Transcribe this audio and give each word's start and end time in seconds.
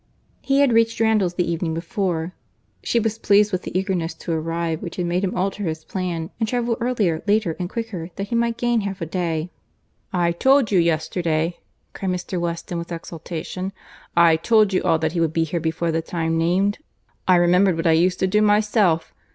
He 0.41 0.61
had 0.61 0.73
reached 0.73 0.99
Randalls 0.99 1.35
the 1.35 1.47
evening 1.47 1.75
before. 1.75 2.33
She 2.81 2.99
was 2.99 3.19
pleased 3.19 3.51
with 3.51 3.61
the 3.61 3.77
eagerness 3.77 4.15
to 4.15 4.31
arrive 4.31 4.81
which 4.81 4.95
had 4.95 5.05
made 5.05 5.23
him 5.23 5.35
alter 5.37 5.61
his 5.65 5.83
plan, 5.85 6.31
and 6.39 6.49
travel 6.49 6.75
earlier, 6.81 7.21
later, 7.27 7.55
and 7.59 7.69
quicker, 7.69 8.09
that 8.15 8.29
he 8.29 8.33
might 8.35 8.57
gain 8.57 8.81
half 8.81 8.99
a 9.01 9.05
day. 9.05 9.51
"I 10.11 10.31
told 10.31 10.71
you 10.71 10.79
yesterday," 10.79 11.59
cried 11.93 12.09
Mr. 12.09 12.39
Weston 12.39 12.79
with 12.79 12.91
exultation, 12.91 13.73
"I 14.17 14.37
told 14.37 14.73
you 14.73 14.81
all 14.81 14.97
that 14.97 15.11
he 15.11 15.19
would 15.19 15.33
be 15.33 15.43
here 15.43 15.59
before 15.59 15.91
the 15.91 16.01
time 16.01 16.35
named. 16.35 16.79
I 17.27 17.35
remembered 17.35 17.75
what 17.77 17.85
I 17.85 17.91
used 17.91 18.17
to 18.21 18.25
do 18.27 18.41
myself. 18.41 19.13